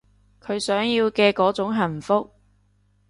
[0.41, 2.31] 佢想要嘅嗰種幸福